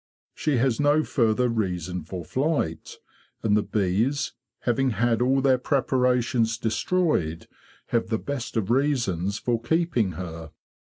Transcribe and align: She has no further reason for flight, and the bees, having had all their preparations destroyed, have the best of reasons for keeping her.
She 0.33 0.57
has 0.57 0.79
no 0.79 1.03
further 1.03 1.47
reason 1.47 2.01
for 2.03 2.25
flight, 2.25 2.97
and 3.43 3.55
the 3.55 3.61
bees, 3.61 4.33
having 4.61 4.89
had 4.97 5.21
all 5.21 5.41
their 5.41 5.59
preparations 5.59 6.57
destroyed, 6.57 7.47
have 7.89 8.07
the 8.07 8.17
best 8.17 8.57
of 8.57 8.71
reasons 8.71 9.37
for 9.37 9.61
keeping 9.61 10.13
her. 10.13 10.49